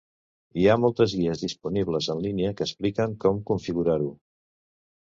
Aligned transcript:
Hi 0.61 0.63
ha 0.69 0.77
moltes 0.85 1.13
guies 1.19 1.43
disponibles 1.45 2.09
en 2.15 2.25
línia 2.27 2.55
que 2.57 2.69
expliquen 2.69 3.17
com 3.27 3.43
configurar-ho. 3.53 4.15